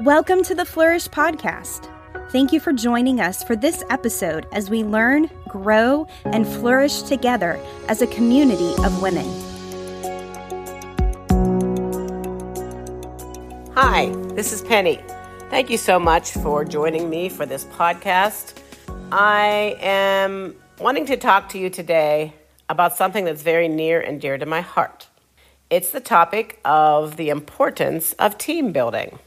Welcome 0.00 0.42
to 0.44 0.56
the 0.56 0.64
Flourish 0.64 1.06
Podcast. 1.06 1.88
Thank 2.30 2.52
you 2.52 2.58
for 2.58 2.72
joining 2.72 3.20
us 3.20 3.44
for 3.44 3.54
this 3.54 3.84
episode 3.90 4.44
as 4.52 4.68
we 4.68 4.82
learn, 4.82 5.30
grow, 5.46 6.08
and 6.24 6.44
flourish 6.44 7.02
together 7.02 7.60
as 7.88 8.02
a 8.02 8.08
community 8.08 8.74
of 8.82 9.00
women. 9.00 9.24
Hi, 13.76 14.08
this 14.34 14.52
is 14.52 14.62
Penny. 14.62 14.98
Thank 15.48 15.70
you 15.70 15.78
so 15.78 16.00
much 16.00 16.32
for 16.32 16.64
joining 16.64 17.08
me 17.08 17.28
for 17.28 17.46
this 17.46 17.64
podcast. 17.64 18.58
I 19.12 19.76
am 19.78 20.56
wanting 20.80 21.06
to 21.06 21.16
talk 21.16 21.50
to 21.50 21.58
you 21.58 21.70
today 21.70 22.32
about 22.68 22.96
something 22.96 23.24
that's 23.24 23.42
very 23.42 23.68
near 23.68 24.00
and 24.00 24.20
dear 24.20 24.38
to 24.38 24.46
my 24.46 24.60
heart. 24.60 25.06
It's 25.70 25.90
the 25.90 26.00
topic 26.00 26.58
of 26.64 27.16
the 27.16 27.28
importance 27.28 28.12
of 28.14 28.36
team 28.38 28.72
building 28.72 29.20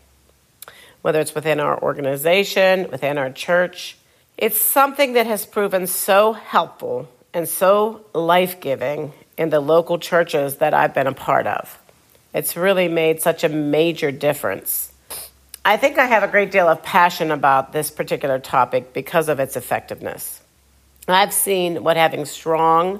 whether 1.08 1.22
it's 1.22 1.34
within 1.34 1.62
our 1.62 1.82
organization, 1.82 2.92
within 2.92 3.18
our 3.18 3.30
church. 3.30 3.98
It's 4.38 4.60
something 4.60 5.14
that 5.14 5.26
has 5.26 5.46
proven 5.46 5.88
so 5.88 6.34
helpful 6.34 7.08
and 7.34 7.48
so 7.48 8.02
life 8.14 8.60
giving 8.60 9.14
in 9.38 9.50
the 9.50 9.62
local 9.62 10.00
churches 10.00 10.58
that 10.58 10.74
I've 10.74 10.94
been 10.94 11.08
a 11.08 11.14
part 11.14 11.48
of. 11.48 11.80
It's 12.34 12.58
really 12.58 12.90
made 12.90 13.22
such 13.22 13.46
a 13.46 13.48
major 13.48 14.12
difference. 14.12 14.92
I 15.64 15.78
think 15.78 15.98
I 15.98 16.08
have 16.08 16.24
a 16.24 16.28
great 16.28 16.52
deal 16.52 16.68
of 16.68 16.84
passion 16.84 17.32
about 17.32 17.72
this 17.72 17.90
particular 17.90 18.38
topic 18.38 18.92
because 18.92 19.30
of 19.30 19.40
its 19.40 19.56
effectiveness. 19.56 20.42
I've 21.08 21.32
seen 21.32 21.86
what 21.86 21.96
having 21.96 22.26
strong, 22.26 23.00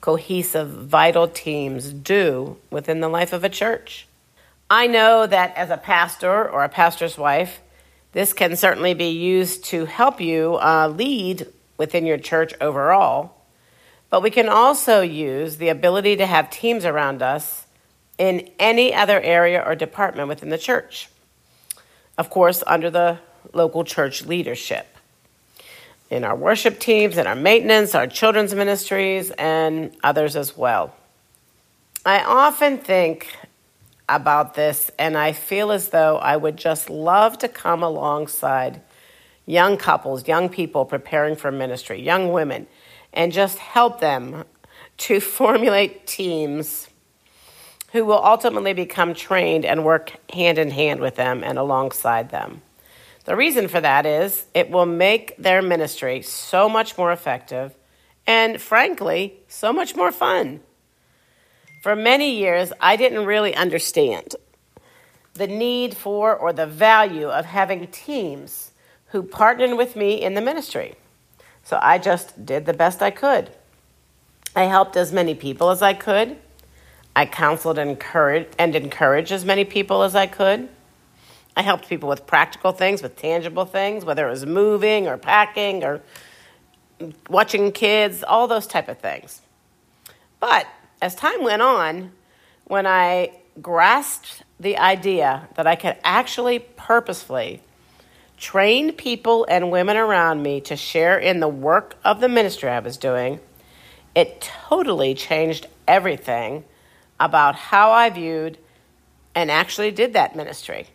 cohesive, 0.00 0.70
vital 0.70 1.28
teams 1.28 1.92
do 1.92 2.56
within 2.70 3.00
the 3.00 3.08
life 3.10 3.34
of 3.34 3.44
a 3.44 3.50
church. 3.50 4.06
I 4.70 4.86
know 4.86 5.26
that 5.26 5.56
as 5.56 5.70
a 5.70 5.76
pastor 5.76 6.48
or 6.48 6.64
a 6.64 6.68
pastor's 6.68 7.18
wife, 7.18 7.60
this 8.12 8.32
can 8.32 8.56
certainly 8.56 8.94
be 8.94 9.08
used 9.08 9.64
to 9.66 9.84
help 9.84 10.20
you 10.20 10.56
uh, 10.56 10.88
lead 10.88 11.46
within 11.76 12.06
your 12.06 12.18
church 12.18 12.54
overall. 12.60 13.34
But 14.08 14.22
we 14.22 14.30
can 14.30 14.48
also 14.48 15.00
use 15.00 15.56
the 15.56 15.68
ability 15.68 16.16
to 16.16 16.26
have 16.26 16.48
teams 16.48 16.84
around 16.84 17.22
us 17.22 17.66
in 18.16 18.48
any 18.58 18.94
other 18.94 19.20
area 19.20 19.62
or 19.64 19.74
department 19.74 20.28
within 20.28 20.50
the 20.50 20.58
church. 20.58 21.08
Of 22.16 22.30
course, 22.30 22.62
under 22.66 22.90
the 22.90 23.18
local 23.52 23.84
church 23.84 24.24
leadership. 24.24 24.86
In 26.10 26.22
our 26.22 26.36
worship 26.36 26.78
teams, 26.78 27.18
in 27.18 27.26
our 27.26 27.34
maintenance, 27.34 27.94
our 27.94 28.06
children's 28.06 28.54
ministries, 28.54 29.30
and 29.32 29.94
others 30.04 30.36
as 30.36 30.56
well. 30.56 30.94
I 32.06 32.22
often 32.22 32.78
think 32.78 33.34
about 34.08 34.54
this, 34.54 34.90
and 34.98 35.16
I 35.16 35.32
feel 35.32 35.70
as 35.72 35.88
though 35.88 36.18
I 36.18 36.36
would 36.36 36.56
just 36.56 36.90
love 36.90 37.38
to 37.38 37.48
come 37.48 37.82
alongside 37.82 38.82
young 39.46 39.76
couples, 39.76 40.28
young 40.28 40.48
people 40.48 40.84
preparing 40.84 41.36
for 41.36 41.50
ministry, 41.50 42.00
young 42.00 42.32
women, 42.32 42.66
and 43.12 43.32
just 43.32 43.58
help 43.58 44.00
them 44.00 44.44
to 44.98 45.20
formulate 45.20 46.06
teams 46.06 46.88
who 47.92 48.04
will 48.04 48.22
ultimately 48.22 48.72
become 48.72 49.14
trained 49.14 49.64
and 49.64 49.84
work 49.84 50.12
hand 50.32 50.58
in 50.58 50.70
hand 50.70 51.00
with 51.00 51.14
them 51.14 51.44
and 51.44 51.58
alongside 51.58 52.30
them. 52.30 52.60
The 53.24 53.36
reason 53.36 53.68
for 53.68 53.80
that 53.80 54.04
is 54.04 54.46
it 54.52 54.70
will 54.70 54.84
make 54.84 55.36
their 55.36 55.62
ministry 55.62 56.20
so 56.20 56.68
much 56.68 56.98
more 56.98 57.12
effective 57.12 57.74
and, 58.26 58.60
frankly, 58.60 59.38
so 59.48 59.72
much 59.72 59.96
more 59.96 60.12
fun. 60.12 60.60
For 61.84 61.94
many 61.94 62.34
years, 62.34 62.72
I 62.80 62.96
didn't 62.96 63.26
really 63.26 63.54
understand 63.54 64.36
the 65.34 65.46
need 65.46 65.94
for 65.94 66.34
or 66.34 66.50
the 66.50 66.66
value 66.66 67.28
of 67.28 67.44
having 67.44 67.88
teams 67.88 68.70
who 69.08 69.22
partnered 69.22 69.76
with 69.76 69.94
me 69.94 70.14
in 70.14 70.32
the 70.32 70.40
ministry. 70.40 70.94
So 71.62 71.78
I 71.82 71.98
just 71.98 72.46
did 72.46 72.64
the 72.64 72.72
best 72.72 73.02
I 73.02 73.10
could. 73.10 73.50
I 74.56 74.62
helped 74.62 74.96
as 74.96 75.12
many 75.12 75.34
people 75.34 75.68
as 75.68 75.82
I 75.82 75.92
could. 75.92 76.38
I 77.14 77.26
counseled 77.26 77.76
and 77.76 77.90
encouraged, 77.90 78.56
and 78.58 78.74
encouraged 78.74 79.30
as 79.30 79.44
many 79.44 79.66
people 79.66 80.04
as 80.04 80.14
I 80.14 80.26
could. 80.26 80.70
I 81.54 81.60
helped 81.60 81.86
people 81.86 82.08
with 82.08 82.26
practical 82.26 82.72
things, 82.72 83.02
with 83.02 83.14
tangible 83.16 83.66
things, 83.66 84.06
whether 84.06 84.26
it 84.26 84.30
was 84.30 84.46
moving 84.46 85.06
or 85.06 85.18
packing 85.18 85.84
or 85.84 86.00
watching 87.28 87.72
kids, 87.72 88.24
all 88.24 88.48
those 88.48 88.66
type 88.66 88.88
of 88.88 89.00
things. 89.00 89.42
But 90.40 90.66
as 91.04 91.14
time 91.14 91.44
went 91.44 91.60
on, 91.60 92.12
when 92.64 92.86
I 92.86 93.32
grasped 93.60 94.42
the 94.58 94.78
idea 94.78 95.46
that 95.54 95.66
I 95.66 95.76
could 95.76 95.98
actually 96.02 96.60
purposefully 96.60 97.60
train 98.38 98.90
people 98.90 99.44
and 99.46 99.70
women 99.70 99.98
around 99.98 100.42
me 100.42 100.62
to 100.62 100.76
share 100.76 101.18
in 101.18 101.40
the 101.40 101.48
work 101.48 101.98
of 102.06 102.20
the 102.20 102.28
ministry 102.30 102.70
I 102.70 102.78
was 102.78 102.96
doing, 102.96 103.38
it 104.14 104.40
totally 104.40 105.12
changed 105.12 105.66
everything 105.86 106.64
about 107.20 107.54
how 107.54 107.90
I 107.90 108.08
viewed 108.08 108.56
and 109.34 109.50
actually 109.50 109.90
did 109.90 110.14
that 110.14 110.34
ministry. 110.34 110.86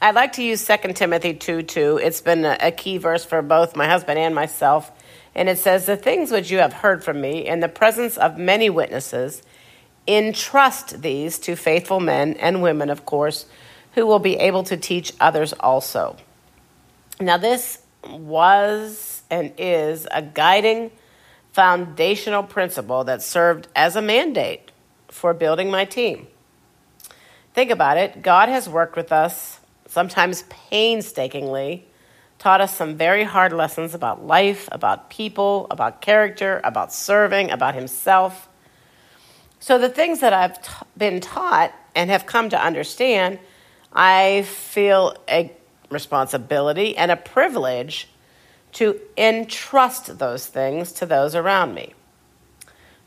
I'd 0.00 0.16
like 0.16 0.32
to 0.32 0.42
use 0.42 0.66
2 0.66 0.92
Timothy 0.94 1.34
2 1.34 1.62
2. 1.62 2.00
It's 2.02 2.20
been 2.20 2.44
a 2.44 2.72
key 2.72 2.98
verse 2.98 3.24
for 3.24 3.42
both 3.42 3.76
my 3.76 3.86
husband 3.86 4.18
and 4.18 4.34
myself 4.34 4.90
and 5.34 5.48
it 5.48 5.58
says, 5.58 5.86
The 5.86 5.96
things 5.96 6.30
which 6.30 6.50
you 6.50 6.58
have 6.58 6.72
heard 6.72 7.04
from 7.04 7.20
me 7.20 7.46
in 7.46 7.60
the 7.60 7.68
presence 7.68 8.16
of 8.16 8.38
many 8.38 8.70
witnesses, 8.70 9.42
entrust 10.06 11.02
these 11.02 11.38
to 11.38 11.56
faithful 11.56 12.00
men 12.00 12.34
and 12.34 12.62
women, 12.62 12.90
of 12.90 13.06
course, 13.06 13.46
who 13.94 14.06
will 14.06 14.18
be 14.18 14.36
able 14.36 14.64
to 14.64 14.76
teach 14.76 15.12
others 15.20 15.52
also. 15.54 16.16
Now, 17.20 17.36
this 17.36 17.82
was 18.04 19.22
and 19.30 19.52
is 19.58 20.06
a 20.10 20.22
guiding 20.22 20.90
foundational 21.52 22.42
principle 22.42 23.04
that 23.04 23.22
served 23.22 23.68
as 23.76 23.94
a 23.94 24.02
mandate 24.02 24.70
for 25.08 25.34
building 25.34 25.70
my 25.70 25.84
team. 25.84 26.26
Think 27.54 27.70
about 27.70 27.98
it 27.98 28.22
God 28.22 28.48
has 28.48 28.68
worked 28.68 28.96
with 28.96 29.12
us, 29.12 29.60
sometimes 29.86 30.44
painstakingly, 30.48 31.86
taught 32.42 32.60
us 32.60 32.76
some 32.76 32.96
very 32.96 33.22
hard 33.22 33.52
lessons 33.52 33.94
about 33.94 34.26
life, 34.26 34.68
about 34.72 35.08
people, 35.08 35.68
about 35.70 36.00
character, 36.00 36.60
about 36.64 36.92
serving, 36.92 37.52
about 37.52 37.76
himself. 37.76 38.48
So, 39.60 39.78
the 39.78 39.88
things 39.88 40.18
that 40.18 40.32
I've 40.32 40.60
t- 40.60 40.72
been 40.96 41.20
taught 41.20 41.72
and 41.94 42.10
have 42.10 42.26
come 42.26 42.48
to 42.48 42.60
understand, 42.60 43.38
I 43.92 44.42
feel 44.42 45.16
a 45.28 45.52
responsibility 45.88 46.96
and 46.96 47.12
a 47.12 47.16
privilege 47.16 48.08
to 48.72 48.98
entrust 49.16 50.18
those 50.18 50.44
things 50.44 50.90
to 50.94 51.06
those 51.06 51.36
around 51.36 51.74
me, 51.74 51.94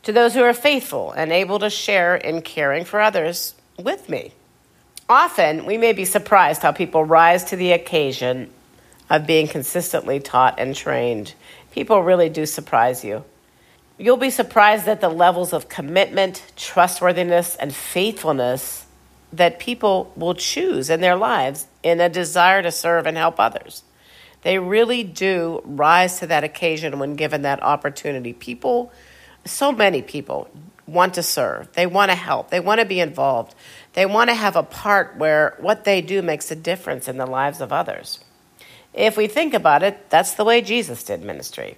to 0.03 0.13
those 0.13 0.33
who 0.33 0.43
are 0.43 0.53
faithful 0.53 1.11
and 1.11 1.33
able 1.33 1.59
to 1.59 1.69
share 1.69 2.15
in 2.15 2.41
caring 2.41 2.85
for 2.85 3.01
others 3.01 3.53
with 3.77 4.07
me. 4.07 4.31
Often, 5.09 5.65
we 5.65 5.77
may 5.77 5.91
be 5.91 6.05
surprised 6.05 6.61
how 6.61 6.71
people 6.71 7.03
rise 7.03 7.43
to 7.45 7.57
the 7.57 7.73
occasion 7.73 8.49
of 9.09 9.27
being 9.27 9.47
consistently 9.47 10.19
taught 10.19 10.59
and 10.59 10.75
trained. 10.75 11.33
People 11.71 12.01
really 12.01 12.29
do 12.29 12.45
surprise 12.45 13.03
you. 13.03 13.23
You'll 13.97 14.17
be 14.17 14.29
surprised 14.29 14.87
at 14.87 15.01
the 15.01 15.09
levels 15.09 15.53
of 15.53 15.69
commitment, 15.69 16.43
trustworthiness, 16.55 17.55
and 17.55 17.73
faithfulness 17.73 18.85
that 19.31 19.59
people 19.59 20.11
will 20.15 20.33
choose 20.33 20.89
in 20.89 21.01
their 21.01 21.15
lives 21.15 21.67
in 21.83 22.01
a 22.01 22.09
desire 22.09 22.61
to 22.61 22.71
serve 22.71 23.05
and 23.05 23.17
help 23.17 23.39
others. 23.39 23.83
They 24.41 24.59
really 24.59 25.03
do 25.03 25.61
rise 25.65 26.19
to 26.19 26.27
that 26.27 26.43
occasion 26.43 26.99
when 26.99 27.15
given 27.15 27.43
that 27.43 27.63
opportunity. 27.63 28.33
People, 28.33 28.91
so 29.45 29.71
many 29.71 30.01
people, 30.01 30.49
want 30.87 31.15
to 31.15 31.23
serve, 31.23 31.71
they 31.73 31.87
want 31.87 32.11
to 32.11 32.15
help, 32.15 32.49
they 32.49 32.59
want 32.59 32.79
to 32.79 32.85
be 32.85 32.99
involved, 32.99 33.55
they 33.93 34.05
want 34.05 34.29
to 34.29 34.35
have 34.35 34.55
a 34.55 34.63
part 34.63 35.17
where 35.17 35.55
what 35.59 35.83
they 35.83 36.01
do 36.01 36.21
makes 36.21 36.51
a 36.51 36.55
difference 36.55 37.07
in 37.07 37.17
the 37.17 37.25
lives 37.25 37.59
of 37.59 37.73
others. 37.73 38.19
If 38.95 39.17
we 39.17 39.27
think 39.27 39.53
about 39.53 39.83
it, 39.83 40.09
that's 40.09 40.33
the 40.35 40.45
way 40.45 40.61
Jesus 40.61 41.03
did 41.03 41.21
ministry. 41.21 41.77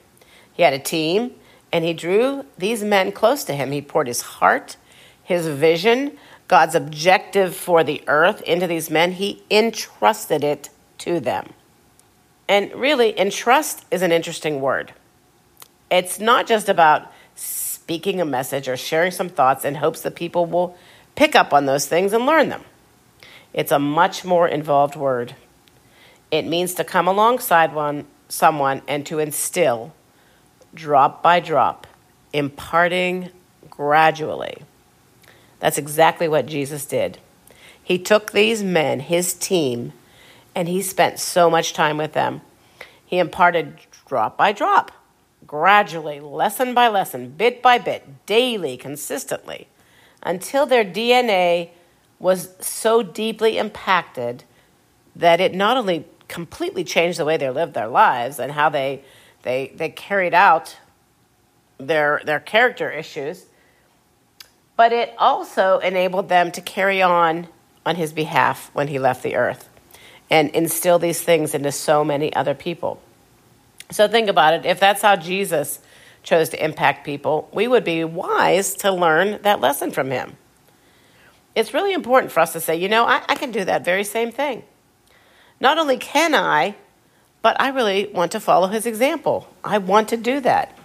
He 0.53 0.61
had 0.61 0.73
a 0.73 0.79
team, 0.79 1.33
and 1.73 1.83
he 1.83 1.93
drew 1.93 2.45
these 2.57 2.83
men 2.83 3.11
close 3.11 3.43
to 3.45 3.53
him. 3.53 3.71
He 3.71 3.81
poured 3.81 4.07
his 4.07 4.21
heart, 4.21 4.77
his 5.23 5.47
vision, 5.47 6.17
God's 6.47 6.75
objective 6.75 7.55
for 7.55 7.83
the 7.83 8.03
earth 8.07 8.41
into 8.43 8.67
these 8.67 8.91
men. 8.91 9.13
He 9.13 9.43
entrusted 9.49 10.43
it 10.43 10.69
to 10.99 11.19
them. 11.19 11.53
And 12.47 12.71
really, 12.73 13.19
entrust 13.19 13.85
is 13.89 14.03
an 14.03 14.11
interesting 14.11 14.61
word. 14.61 14.93
It's 15.89 16.19
not 16.19 16.47
just 16.47 16.69
about 16.69 17.11
speaking 17.35 18.21
a 18.21 18.25
message 18.25 18.69
or 18.69 18.77
sharing 18.77 19.11
some 19.11 19.27
thoughts 19.27 19.65
in 19.65 19.75
hopes 19.75 20.01
that 20.01 20.15
people 20.15 20.45
will 20.45 20.77
pick 21.15 21.35
up 21.35 21.51
on 21.51 21.65
those 21.65 21.87
things 21.87 22.13
and 22.13 22.25
learn 22.25 22.49
them. 22.49 22.63
It's 23.53 23.71
a 23.71 23.79
much 23.79 24.23
more 24.23 24.47
involved 24.47 24.95
word. 24.95 25.35
It 26.31 26.45
means 26.45 26.73
to 26.75 26.83
come 26.83 27.07
alongside 27.07 27.73
one, 27.73 28.05
someone 28.27 28.81
and 28.87 29.05
to 29.05 29.19
instill, 29.19 29.93
drop 30.73 31.23
by 31.23 31.39
drop, 31.39 31.87
imparting 32.33 33.29
gradually. 33.69 34.63
That's 35.59 35.77
exactly 35.77 36.27
what 36.27 36.45
Jesus 36.45 36.85
did. 36.85 37.19
He 37.81 37.97
took 37.97 38.31
these 38.31 38.63
men, 38.63 38.99
his 38.99 39.33
team, 39.33 39.93
and 40.53 40.67
he 40.67 40.81
spent 40.81 41.19
so 41.19 41.49
much 41.49 41.73
time 41.73 41.97
with 41.97 42.13
them. 42.13 42.41
He 43.05 43.19
imparted 43.19 43.77
drop 44.07 44.37
by 44.37 44.51
drop, 44.51 44.91
gradually, 45.45 46.19
lesson 46.19 46.73
by 46.73 46.89
lesson, 46.89 47.29
bit 47.29 47.61
by 47.61 47.77
bit, 47.77 48.25
daily, 48.25 48.75
consistently, 48.75 49.67
until 50.21 50.65
their 50.65 50.83
DNA 50.83 51.69
was 52.19 52.49
so 52.59 53.01
deeply 53.01 53.57
impacted 53.57 54.43
that 55.15 55.39
it 55.39 55.53
not 55.53 55.77
only 55.77 56.05
completely 56.27 56.83
changed 56.83 57.19
the 57.19 57.25
way 57.25 57.37
they 57.37 57.49
lived 57.49 57.73
their 57.73 57.87
lives 57.87 58.39
and 58.39 58.51
how 58.51 58.69
they 58.69 59.03
they 59.43 59.71
they 59.75 59.89
carried 59.89 60.33
out 60.33 60.77
their 61.77 62.21
their 62.25 62.39
character 62.39 62.91
issues, 62.91 63.45
but 64.75 64.91
it 64.91 65.13
also 65.17 65.79
enabled 65.79 66.29
them 66.29 66.51
to 66.51 66.61
carry 66.61 67.01
on 67.01 67.47
on 67.85 67.95
his 67.95 68.11
behalf 68.11 68.69
when 68.73 68.87
he 68.87 68.99
left 68.99 69.23
the 69.23 69.35
earth 69.35 69.69
and 70.29 70.49
instill 70.49 70.99
these 70.99 71.21
things 71.21 71.53
into 71.53 71.71
so 71.71 72.03
many 72.03 72.33
other 72.35 72.53
people. 72.53 73.01
So 73.91 74.07
think 74.07 74.27
about 74.27 74.53
it. 74.53 74.65
If 74.65 74.79
that's 74.79 75.01
how 75.01 75.15
Jesus 75.15 75.79
chose 76.23 76.49
to 76.49 76.61
impact 76.63 77.05
people, 77.05 77.49
we 77.53 77.67
would 77.67 77.85
be 77.85 78.03
wise 78.03 78.73
to 78.75 78.91
learn 78.91 79.41
that 79.43 79.61
lesson 79.61 79.91
from 79.91 80.11
him. 80.11 80.35
It's 81.55 81.73
really 81.73 81.93
important 81.93 82.31
for 82.33 82.41
us 82.41 82.53
to 82.53 82.59
say, 82.59 82.75
you 82.75 82.89
know, 82.89 83.05
I, 83.05 83.23
I 83.29 83.35
can 83.35 83.51
do 83.51 83.63
that 83.63 83.85
very 83.85 84.03
same 84.03 84.31
thing. 84.31 84.63
Not 85.59 85.77
only 85.77 85.97
can 85.97 86.35
I, 86.35 86.75
but 87.41 87.59
I 87.59 87.69
really 87.69 88.07
want 88.07 88.31
to 88.33 88.39
follow 88.39 88.67
his 88.67 88.85
example. 88.85 89.47
I 89.63 89.77
want 89.77 90.09
to 90.09 90.17
do 90.17 90.39
that. 90.41 90.77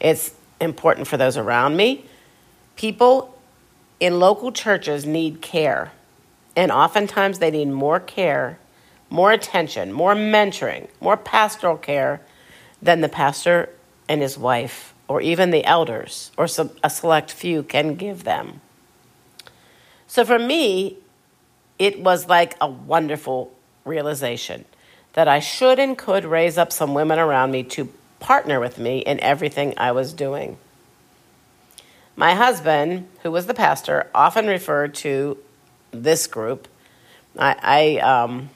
It's 0.00 0.34
important 0.60 1.06
for 1.06 1.16
those 1.16 1.36
around 1.36 1.76
me. 1.76 2.04
People 2.76 3.38
in 4.00 4.18
local 4.18 4.50
churches 4.50 5.06
need 5.06 5.40
care, 5.40 5.92
and 6.56 6.72
oftentimes 6.72 7.38
they 7.38 7.50
need 7.50 7.68
more 7.68 8.00
care, 8.00 8.58
more 9.10 9.30
attention, 9.30 9.92
more 9.92 10.14
mentoring, 10.14 10.88
more 11.00 11.16
pastoral 11.16 11.76
care 11.76 12.20
than 12.80 13.00
the 13.00 13.08
pastor 13.08 13.68
and 14.08 14.20
his 14.20 14.36
wife, 14.36 14.94
or 15.06 15.20
even 15.20 15.50
the 15.50 15.64
elders, 15.64 16.32
or 16.36 16.48
some, 16.48 16.70
a 16.82 16.90
select 16.90 17.30
few 17.30 17.62
can 17.62 17.94
give 17.94 18.24
them. 18.24 18.60
So 20.08 20.24
for 20.24 20.38
me, 20.38 20.96
it 21.78 22.00
was 22.00 22.28
like 22.28 22.56
a 22.60 22.68
wonderful 22.68 23.52
realization 23.84 24.64
that 25.14 25.28
I 25.28 25.40
should 25.40 25.78
and 25.78 25.96
could 25.96 26.24
raise 26.24 26.56
up 26.58 26.72
some 26.72 26.94
women 26.94 27.18
around 27.18 27.50
me 27.50 27.62
to 27.64 27.88
partner 28.20 28.60
with 28.60 28.78
me 28.78 28.98
in 28.98 29.20
everything 29.20 29.74
I 29.76 29.92
was 29.92 30.12
doing. 30.12 30.56
My 32.16 32.34
husband, 32.34 33.08
who 33.22 33.30
was 33.30 33.46
the 33.46 33.54
pastor, 33.54 34.08
often 34.14 34.46
referred 34.46 34.94
to 34.96 35.38
this 35.90 36.26
group. 36.26 36.68
I, 37.38 37.56
I 37.62 37.98
um, 37.98 38.50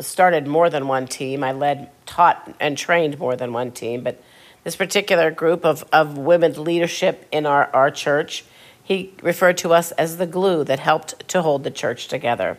started 0.00 0.46
more 0.46 0.68
than 0.68 0.88
one 0.88 1.06
team. 1.06 1.44
I 1.44 1.52
led, 1.52 1.90
taught, 2.06 2.54
and 2.60 2.76
trained 2.76 3.18
more 3.18 3.36
than 3.36 3.52
one 3.52 3.70
team. 3.72 4.02
But 4.02 4.22
this 4.64 4.76
particular 4.76 5.30
group 5.30 5.64
of, 5.64 5.84
of 5.92 6.18
women's 6.18 6.58
leadership 6.58 7.26
in 7.32 7.46
our, 7.46 7.70
our 7.74 7.90
church, 7.90 8.44
he 8.82 9.12
referred 9.22 9.58
to 9.58 9.72
us 9.72 9.92
as 9.92 10.16
the 10.16 10.26
glue 10.26 10.64
that 10.64 10.78
helped 10.78 11.28
to 11.28 11.42
hold 11.42 11.64
the 11.64 11.70
church 11.70 12.08
together. 12.08 12.58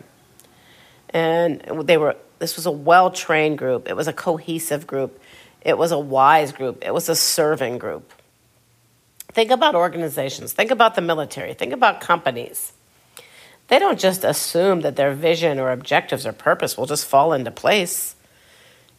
And 1.13 1.61
they 1.83 1.97
were 1.97 2.15
this 2.39 2.57
was 2.57 2.65
a 2.65 2.71
well 2.71 3.09
trained 3.09 3.57
group. 3.57 3.87
It 3.87 3.95
was 3.95 4.07
a 4.07 4.13
cohesive 4.13 4.85
group. 4.85 5.19
It 5.61 5.77
was 5.77 5.91
a 5.91 5.99
wise 5.99 6.51
group. 6.51 6.83
It 6.83 6.93
was 6.93 7.07
a 7.07 7.15
serving 7.15 7.77
group. 7.77 8.11
Think 9.31 9.49
about 9.49 9.75
organizations. 9.75 10.51
Think 10.51 10.69
about 10.69 10.95
the 10.95 11.01
military. 11.01 11.53
Think 11.53 11.71
about 11.71 12.01
companies. 12.01 12.73
They 13.69 13.79
don't 13.79 13.99
just 13.99 14.23
assume 14.23 14.81
that 14.81 14.95
their 14.95 15.13
vision 15.13 15.57
or 15.57 15.71
objectives 15.71 16.27
or 16.27 16.33
purpose 16.33 16.77
will 16.77 16.85
just 16.85 17.05
fall 17.05 17.33
into 17.33 17.49
place 17.49 18.15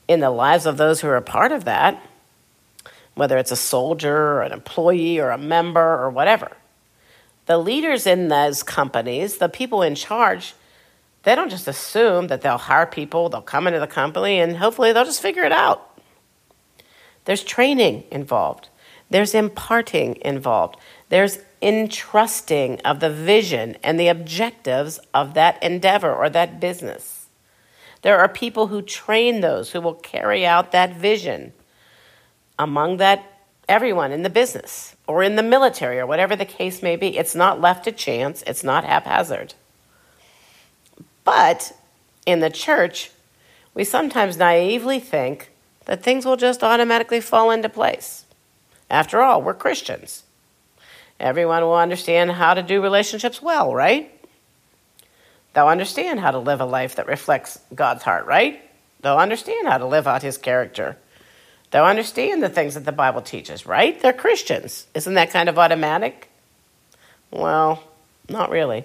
in 0.09 0.21
the 0.21 0.31
lives 0.31 0.67
of 0.67 0.77
those 0.77 1.01
who 1.01 1.09
are 1.09 1.17
a 1.17 1.23
part 1.23 1.53
of 1.53 1.65
that, 1.65 2.03
whether 3.15 3.37
it's 3.37 3.53
a 3.53 3.57
soldier 3.57 4.17
or 4.17 4.43
an 4.43 4.53
employee 4.53 5.19
or 5.19 5.31
a 5.31 5.39
member 5.39 6.03
or 6.03 6.11
whatever. 6.11 6.57
The 7.47 7.59
leaders 7.59 8.07
in 8.07 8.29
those 8.29 8.63
companies, 8.63 9.37
the 9.37 9.51
people 9.51 9.83
in 9.83 9.95
charge, 9.95 10.55
they 11.25 11.35
don't 11.35 11.51
just 11.51 11.69
assume 11.69 12.29
that 12.29 12.43
they'll 12.43 12.59
hire 12.59 12.87
people, 12.87 13.29
they'll 13.29 13.43
come 13.43 13.67
into 13.67 13.81
the 13.81 13.87
company, 13.87 14.39
and 14.39 14.57
hopefully 14.57 14.93
they'll 14.93 15.05
just 15.05 15.23
figure 15.23 15.45
it 15.45 15.53
out. 15.53 15.99
There's 17.25 17.43
training 17.43 18.05
involved, 18.11 18.69
there's 19.11 19.35
imparting 19.35 20.17
involved, 20.23 20.77
there's 21.09 21.39
entrusting 21.63 22.81
of 22.81 23.01
the 23.01 23.11
vision 23.11 23.77
and 23.83 23.99
the 23.99 24.09
objectives 24.09 25.01
of 25.15 25.35
that 25.35 25.63
endeavor 25.63 26.15
or 26.15 26.29
that 26.29 26.61
business. 26.61 27.27
There 28.03 28.19
are 28.19 28.29
people 28.29 28.67
who 28.67 28.83
train 28.83 29.41
those 29.41 29.71
who 29.71 29.81
will 29.81 29.95
carry 29.95 30.45
out 30.45 30.73
that 30.73 30.95
vision. 30.95 31.55
Among 32.59 32.99
that, 32.99 33.25
everyone 33.67 34.13
in 34.13 34.23
the 34.23 34.31
business 34.31 34.95
or 35.07 35.23
in 35.23 35.37
the 35.37 35.43
military 35.43 35.99
or 35.99 36.07
whatever 36.07 36.37
the 36.37 36.45
case 36.45 36.83
may 36.83 36.97
be. 36.97 37.17
It's 37.17 37.35
not 37.35 37.63
left 37.63 37.85
to 37.85 37.93
chance, 37.93 38.43
it's 38.47 38.63
not 38.63 38.85
haphazard. 38.85 39.55
But 41.25 41.73
in 42.27 42.41
the 42.41 42.51
church, 42.51 43.11
we 43.75 43.85
sometimes 43.85 44.37
naively 44.37 45.01
think 45.01 45.51
that 45.87 46.03
things 46.03 46.25
will 46.25 46.37
just 46.37 46.63
automatically 46.63 47.21
fall 47.21 47.51
into 47.51 47.69
place. 47.69 48.25
After 48.91 49.21
all, 49.21 49.43
we're 49.43 49.55
Christians. 49.55 50.23
Everyone 51.19 51.63
will 51.63 51.77
understand 51.77 52.33
how 52.33 52.55
to 52.55 52.63
do 52.63 52.83
relationships 52.83 53.41
well, 53.41 53.75
right? 53.75 54.11
They'll 55.53 55.69
understand 55.69 56.21
how 56.21 56.33
to 56.33 56.39
live 56.39 56.61
a 56.61 56.65
life 56.65 56.97
that 56.97 57.07
reflects 57.07 57.59
God's 57.75 58.03
heart, 58.03 58.27
right? 58.27 58.61
They'll 59.01 59.19
understand 59.19 59.69
how 59.69 59.79
to 59.79 59.87
live 59.87 60.07
out 60.07 60.23
his 60.23 60.37
character. 60.37 60.97
They'll 61.71 61.85
understand 61.85 62.43
the 62.43 62.49
things 62.49 62.75
that 62.75 62.85
the 62.85 62.93
Bible 62.93 63.23
teaches, 63.23 63.67
right? 63.67 64.01
They're 64.01 64.13
Christians. 64.13 64.87
Isn't 64.95 65.15
that 65.15 65.31
kind 65.31 65.49
of 65.49 65.59
automatic? 65.59 66.29
Well, 67.31 67.83
not 68.29 68.51
really. 68.51 68.85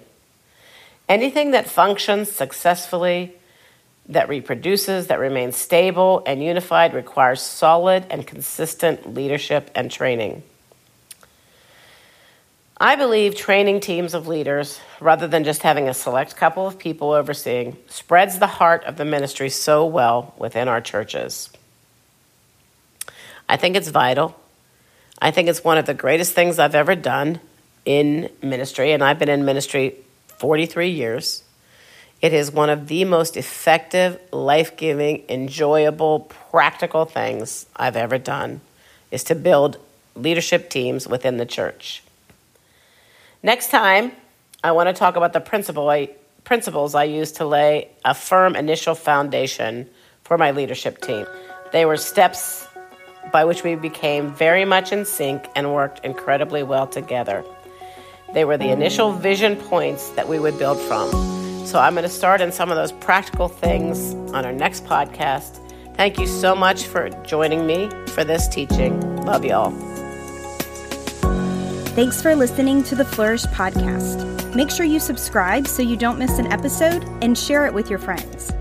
Anything 1.10 1.50
that 1.50 1.68
functions 1.68 2.30
successfully, 2.30 3.34
that 4.08 4.28
reproduces, 4.28 5.08
that 5.08 5.18
remains 5.18 5.56
stable 5.56 6.22
and 6.24 6.40
unified 6.40 6.94
requires 6.94 7.42
solid 7.42 8.06
and 8.10 8.24
consistent 8.24 9.12
leadership 9.12 9.72
and 9.74 9.90
training. 9.90 10.44
I 12.76 12.94
believe 12.94 13.34
training 13.34 13.80
teams 13.80 14.14
of 14.14 14.28
leaders, 14.28 14.78
rather 15.00 15.26
than 15.26 15.42
just 15.42 15.62
having 15.62 15.88
a 15.88 15.94
select 15.94 16.36
couple 16.36 16.68
of 16.68 16.78
people 16.78 17.10
overseeing, 17.10 17.76
spreads 17.88 18.38
the 18.38 18.46
heart 18.46 18.84
of 18.84 18.96
the 18.96 19.04
ministry 19.04 19.50
so 19.50 19.84
well 19.84 20.32
within 20.38 20.68
our 20.68 20.80
churches. 20.80 21.50
I 23.48 23.56
think 23.56 23.74
it's 23.74 23.88
vital. 23.88 24.38
I 25.20 25.32
think 25.32 25.48
it's 25.48 25.64
one 25.64 25.76
of 25.76 25.86
the 25.86 25.92
greatest 25.92 26.34
things 26.34 26.60
I've 26.60 26.76
ever 26.76 26.94
done 26.94 27.40
in 27.84 28.30
ministry, 28.40 28.92
and 28.92 29.02
I've 29.02 29.18
been 29.18 29.28
in 29.28 29.44
ministry 29.44 29.96
43 30.40 30.88
years. 30.88 31.44
It 32.22 32.32
is 32.32 32.50
one 32.50 32.70
of 32.70 32.88
the 32.88 33.04
most 33.04 33.36
effective, 33.36 34.18
life 34.32 34.74
giving, 34.74 35.22
enjoyable, 35.28 36.20
practical 36.50 37.04
things 37.04 37.66
I've 37.76 37.94
ever 37.94 38.16
done 38.16 38.62
is 39.10 39.22
to 39.24 39.34
build 39.34 39.76
leadership 40.14 40.70
teams 40.70 41.06
within 41.06 41.36
the 41.36 41.44
church. 41.44 42.02
Next 43.42 43.70
time, 43.70 44.12
I 44.64 44.72
want 44.72 44.88
to 44.88 44.94
talk 44.94 45.16
about 45.16 45.34
the 45.34 45.40
principle 45.40 45.90
I, 45.90 46.08
principles 46.44 46.94
I 46.94 47.04
used 47.04 47.36
to 47.36 47.44
lay 47.44 47.90
a 48.02 48.14
firm 48.14 48.56
initial 48.56 48.94
foundation 48.94 49.90
for 50.24 50.38
my 50.38 50.52
leadership 50.52 51.02
team. 51.02 51.26
They 51.70 51.84
were 51.84 51.98
steps 51.98 52.66
by 53.30 53.44
which 53.44 53.62
we 53.62 53.74
became 53.74 54.34
very 54.34 54.64
much 54.64 54.90
in 54.90 55.04
sync 55.04 55.46
and 55.54 55.74
worked 55.74 56.02
incredibly 56.02 56.62
well 56.62 56.86
together. 56.86 57.44
They 58.32 58.44
were 58.44 58.56
the 58.56 58.70
initial 58.70 59.12
vision 59.12 59.56
points 59.56 60.10
that 60.10 60.28
we 60.28 60.38
would 60.38 60.58
build 60.58 60.80
from. 60.80 61.10
So 61.66 61.78
I'm 61.78 61.94
going 61.94 62.04
to 62.04 62.08
start 62.08 62.40
in 62.40 62.52
some 62.52 62.70
of 62.70 62.76
those 62.76 62.92
practical 62.92 63.48
things 63.48 64.14
on 64.32 64.44
our 64.44 64.52
next 64.52 64.84
podcast. 64.84 65.58
Thank 65.96 66.18
you 66.18 66.26
so 66.26 66.54
much 66.54 66.84
for 66.84 67.10
joining 67.24 67.66
me 67.66 67.90
for 68.08 68.24
this 68.24 68.48
teaching. 68.48 69.00
Love 69.24 69.44
y'all. 69.44 69.70
Thanks 71.90 72.22
for 72.22 72.36
listening 72.36 72.84
to 72.84 72.94
the 72.94 73.04
Flourish 73.04 73.44
podcast. 73.46 74.54
Make 74.54 74.70
sure 74.70 74.86
you 74.86 75.00
subscribe 75.00 75.66
so 75.66 75.82
you 75.82 75.96
don't 75.96 76.18
miss 76.18 76.38
an 76.38 76.52
episode 76.52 77.02
and 77.22 77.36
share 77.36 77.66
it 77.66 77.74
with 77.74 77.90
your 77.90 77.98
friends. 77.98 78.52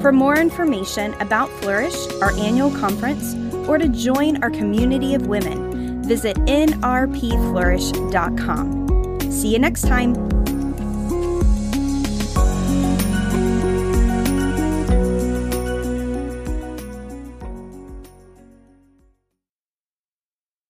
For 0.00 0.10
more 0.12 0.36
information 0.36 1.14
about 1.14 1.48
Flourish, 1.60 1.94
our 2.20 2.32
annual 2.32 2.72
conference, 2.72 3.34
or 3.68 3.78
to 3.78 3.88
join 3.88 4.42
our 4.42 4.50
community 4.50 5.14
of 5.14 5.28
women, 5.28 6.02
visit 6.02 6.36
nrpflourish.com. 6.38 8.81
See 9.32 9.48
you 9.48 9.58
next 9.58 9.88
time. 9.88 10.41